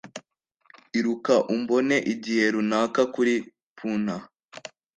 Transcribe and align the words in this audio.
iruka 0.97 1.33
umbone 1.53 1.95
igihe 2.13 2.43
runaka 2.53 3.01
kuri 3.13 3.33
punta 3.77 4.15